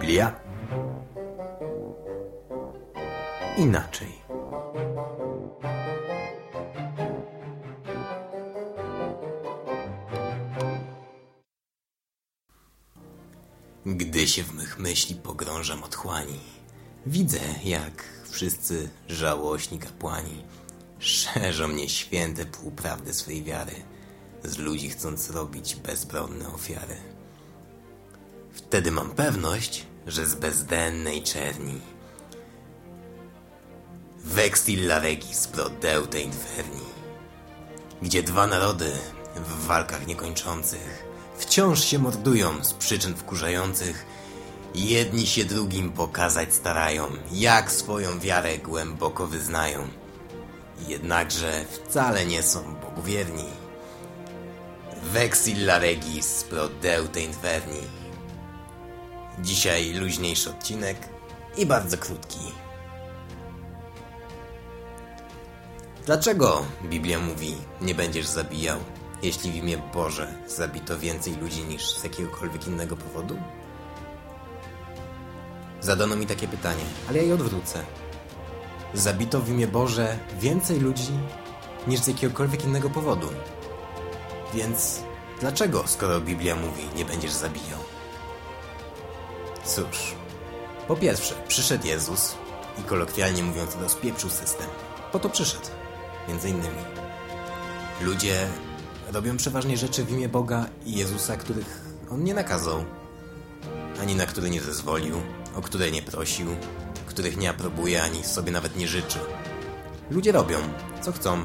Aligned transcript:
Biblia 0.00 0.40
inaczej. 3.56 4.12
Gdy 13.86 14.28
się 14.28 14.42
w 14.42 14.54
mych 14.54 14.78
myśli 14.78 15.14
pogrążam 15.14 15.82
otchłani, 15.82 16.40
widzę, 17.06 17.38
jak 17.64 18.04
wszyscy 18.30 18.88
żałośni 19.08 19.78
kapłani 19.78 20.44
szerzą 20.98 21.68
mnie 21.68 21.88
święte 21.88 22.46
półprawdy 22.46 23.14
swej 23.14 23.42
wiary, 23.42 23.74
z 24.44 24.58
ludzi 24.58 24.90
chcąc 24.90 25.30
robić 25.30 25.76
bezbronne 25.76 26.48
ofiary. 26.48 27.15
Wtedy 28.68 28.90
mam 28.90 29.10
pewność, 29.10 29.86
że 30.06 30.26
z 30.26 30.34
bezdennej 30.34 31.22
czerni. 31.22 31.80
Vextilla 34.24 34.98
regis 34.98 35.46
pro 35.46 35.70
deute 35.70 36.20
inferni. 36.20 36.86
Gdzie 38.02 38.22
dwa 38.22 38.46
narody 38.46 38.92
w 39.36 39.66
walkach 39.66 40.06
niekończących 40.06 41.04
Wciąż 41.36 41.84
się 41.84 41.98
mordują 41.98 42.64
z 42.64 42.72
przyczyn 42.72 43.14
wkurzających 43.14 44.06
Jedni 44.74 45.26
się 45.26 45.44
drugim 45.44 45.92
pokazać 45.92 46.54
starają 46.54 47.08
Jak 47.32 47.72
swoją 47.72 48.18
wiarę 48.18 48.58
głęboko 48.58 49.26
wyznają. 49.26 49.88
Jednakże 50.88 51.64
wcale 51.64 52.26
nie 52.26 52.42
są 52.42 52.74
Bogu 52.74 53.02
wierni 53.02 53.48
Vexilla 55.02 55.78
regis 55.78 56.44
pro 56.44 56.68
deute 56.68 57.20
inferni 57.20 58.05
Dzisiaj 59.38 59.92
luźniejszy 59.92 60.50
odcinek 60.50 60.96
i 61.56 61.66
bardzo 61.66 61.98
krótki. 61.98 62.38
Dlaczego 66.06 66.64
Biblia 66.84 67.18
mówi, 67.18 67.54
nie 67.80 67.94
będziesz 67.94 68.26
zabijał, 68.26 68.78
jeśli 69.22 69.52
w 69.52 69.54
imię 69.54 69.78
Boże 69.94 70.34
zabito 70.46 70.98
więcej 70.98 71.36
ludzi 71.36 71.64
niż 71.64 71.90
z 71.90 72.04
jakiegokolwiek 72.04 72.66
innego 72.66 72.96
powodu? 72.96 73.36
Zadano 75.80 76.16
mi 76.16 76.26
takie 76.26 76.48
pytanie, 76.48 76.84
ale 77.08 77.18
ja 77.18 77.24
je 77.24 77.34
odwrócę. 77.34 77.84
Zabito 78.94 79.40
w 79.40 79.48
imię 79.48 79.66
Boże 79.66 80.18
więcej 80.40 80.80
ludzi 80.80 81.12
niż 81.86 82.00
z 82.00 82.06
jakiegokolwiek 82.06 82.64
innego 82.64 82.90
powodu. 82.90 83.28
Więc 84.54 85.02
dlaczego, 85.40 85.86
skoro 85.86 86.20
Biblia 86.20 86.56
mówi, 86.56 86.82
nie 86.96 87.04
będziesz 87.04 87.32
zabijał? 87.32 87.95
Cóż, 89.66 90.14
po 90.88 90.96
pierwsze, 90.96 91.34
przyszedł 91.48 91.86
Jezus 91.86 92.34
i 92.80 92.82
kolokwialnie 92.82 93.42
mówiąc 93.42 93.76
rozpieprzył 93.80 94.30
system. 94.30 94.66
Po 95.12 95.18
to 95.18 95.30
przyszedł, 95.30 95.66
między 96.28 96.48
innymi. 96.48 96.84
Ludzie 98.00 98.46
robią 99.12 99.36
przeważnie 99.36 99.76
rzeczy 99.76 100.04
w 100.04 100.10
imię 100.10 100.28
Boga 100.28 100.66
i 100.84 100.92
Jezusa, 100.92 101.36
których 101.36 101.80
On 102.10 102.24
nie 102.24 102.34
nakazał, 102.34 102.84
ani 104.00 104.14
na 104.14 104.26
które 104.26 104.50
nie 104.50 104.60
zezwolił, 104.60 105.16
o 105.56 105.62
które 105.62 105.90
nie 105.90 106.02
prosił, 106.02 106.46
których 107.06 107.36
nie 107.36 107.50
aprobuje, 107.50 108.02
ani 108.02 108.24
sobie 108.24 108.52
nawet 108.52 108.76
nie 108.76 108.88
życzy. 108.88 109.18
Ludzie 110.10 110.32
robią, 110.32 110.58
co 111.02 111.12
chcą, 111.12 111.44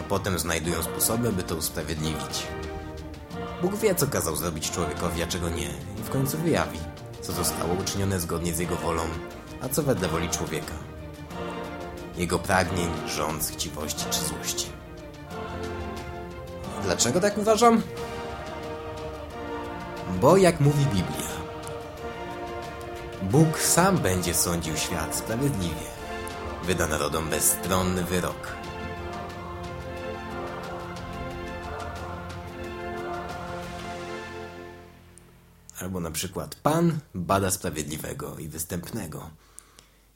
a 0.00 0.02
potem 0.08 0.38
znajdują 0.38 0.82
sposoby, 0.82 1.32
by 1.32 1.42
to 1.42 1.56
usprawiedliwić. 1.56 2.46
Bóg 3.62 3.76
wie, 3.76 3.94
co 3.94 4.06
kazał 4.06 4.36
zrobić 4.36 4.70
człowiekowi, 4.70 5.22
a 5.22 5.26
czego 5.26 5.48
nie, 5.48 5.70
i 6.00 6.02
w 6.04 6.10
końcu 6.10 6.38
wyjawi 6.38 6.93
co 7.24 7.32
zostało 7.32 7.74
uczynione 7.74 8.20
zgodnie 8.20 8.54
z 8.54 8.58
jego 8.58 8.76
wolą, 8.76 9.02
a 9.60 9.68
co 9.68 9.82
wedle 9.82 10.08
woli 10.08 10.28
człowieka. 10.28 10.74
Jego 12.16 12.38
pragnień, 12.38 12.90
rząd, 13.06 13.44
chciwości 13.44 14.04
czy 14.10 14.20
złości. 14.20 14.66
Dlaczego 16.82 17.20
tak 17.20 17.38
uważam? 17.38 17.82
Bo 20.20 20.36
jak 20.36 20.60
mówi 20.60 20.84
Biblia, 20.84 21.34
Bóg 23.22 23.58
sam 23.58 23.98
będzie 23.98 24.34
sądził 24.34 24.76
świat 24.76 25.16
sprawiedliwie. 25.16 25.86
Wyda 26.64 26.86
narodom 26.86 27.30
bezstronny 27.30 28.04
wyrok. 28.04 28.48
Albo 35.84 36.00
na 36.00 36.10
przykład 36.10 36.54
Pan 36.54 36.98
bada 37.14 37.50
sprawiedliwego 37.50 38.38
i 38.38 38.48
występnego. 38.48 39.30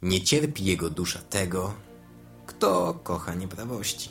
Nie 0.02 0.20
cierpi 0.20 0.64
jego 0.64 0.90
dusza 0.90 1.18
tego, 1.18 1.74
kto 2.46 2.94
kocha 3.02 3.34
nieprawości. 3.34 4.10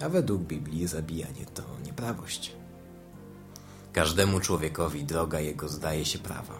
A 0.00 0.08
według 0.08 0.42
Biblii 0.42 0.86
zabijanie 0.86 1.46
to 1.54 1.62
nieprawość. 1.84 2.52
Każdemu 3.92 4.40
człowiekowi 4.40 5.04
droga 5.04 5.40
jego 5.40 5.68
zdaje 5.68 6.04
się 6.04 6.18
prawa, 6.18 6.58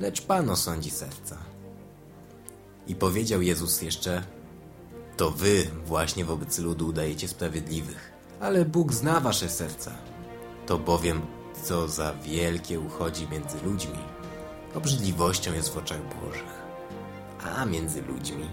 lecz 0.00 0.22
Pan 0.22 0.50
osądzi 0.50 0.90
serca. 0.90 1.38
I 2.86 2.94
powiedział 2.94 3.42
Jezus 3.42 3.82
jeszcze, 3.82 4.24
to 5.16 5.30
wy 5.30 5.70
właśnie 5.86 6.24
wobec 6.24 6.58
ludu 6.58 6.86
udajecie 6.88 7.28
sprawiedliwych, 7.28 8.12
ale 8.40 8.64
Bóg 8.64 8.92
zna 8.92 9.20
wasze 9.20 9.48
serca. 9.48 9.92
To 10.66 10.78
bowiem 10.78 11.22
co 11.64 11.88
za 11.88 12.14
wielkie 12.14 12.80
uchodzi 12.80 13.28
między 13.28 13.60
ludźmi, 13.62 13.98
obrzydliwością 14.74 15.52
jest 15.52 15.74
w 15.74 15.78
oczach 15.78 16.00
Bożych. 16.20 16.64
A 17.56 17.64
między 17.64 18.02
ludźmi 18.02 18.48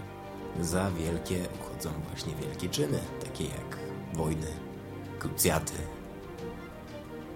za 0.60 0.90
wielkie 0.90 1.46
uchodzą 1.60 1.90
właśnie 2.08 2.34
wielkie 2.34 2.68
czyny, 2.68 2.98
takie 3.24 3.44
jak 3.44 3.78
wojny, 4.12 4.46
krucjaty. 5.18 5.72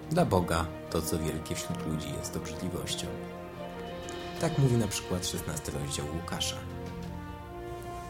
Dla 0.09 0.25
Boga 0.25 0.65
to, 0.89 1.01
co 1.01 1.19
wielkie 1.19 1.55
wśród 1.55 1.87
ludzi 1.87 2.13
jest 2.17 2.37
obrzydliwością. 2.37 3.07
Tak 4.41 4.57
mówi 4.57 4.77
na 4.77 4.87
przykład 4.87 5.27
16 5.27 5.71
rozdział 5.71 6.05
Łukasza. 6.15 6.57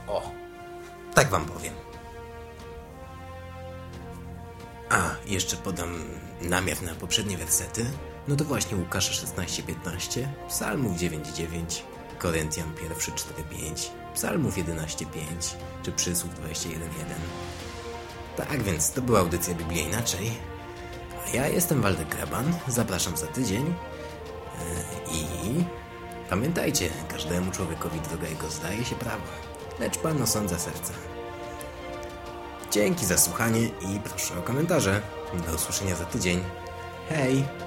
O, 0.08 0.32
tak 1.14 1.30
wam 1.30 1.46
powiem. 1.46 1.87
A, 4.90 5.16
jeszcze 5.26 5.58
podam 5.58 6.04
namiar 6.42 6.82
na 6.82 6.96
poprzednie 6.96 7.38
wersety. 7.38 7.86
No 8.28 8.36
to 8.36 8.44
właśnie 8.44 8.78
Łukasza 8.78 9.12
16:15, 9.12 10.28
Psalmów 10.48 10.98
9:9, 10.98 11.82
Koryntian 12.20 12.74
1:4-5, 12.76 13.90
Psalmów 14.14 14.58
11:5 14.58 15.56
czy 15.84 15.92
Przysłów 15.92 16.34
21:1. 16.34 16.80
Tak 18.38 18.64
więc 18.64 18.92
to 18.92 19.02
była 19.02 19.20
audycja 19.20 19.54
Biblia 19.54 19.84
inaczej. 19.84 20.32
A 21.26 21.36
ja 21.36 21.48
jestem 21.48 21.82
Waldek 21.82 22.08
Graban, 22.08 22.54
zapraszam 22.68 23.18
za 23.18 23.28
tydzień 23.28 23.66
yy, 23.66 23.74
i 25.18 25.64
pamiętajcie, 26.30 26.90
każdemu 27.08 27.52
człowiekowi 27.52 28.00
droga 28.00 28.28
jego 28.28 28.50
zdaje 28.50 28.86
się 28.86 28.96
prawa, 28.96 29.32
lecz 29.80 29.98
Pan 29.98 30.22
osądza 30.22 30.60
serca. 30.60 31.17
Dzięki 32.78 33.06
za 33.06 33.18
słuchanie 33.18 33.62
i 33.62 34.00
proszę 34.04 34.40
o 34.40 34.42
komentarze. 34.42 35.02
Do 35.48 35.56
usłyszenia 35.56 35.96
za 35.96 36.06
tydzień. 36.06 36.44
Hej! 37.10 37.67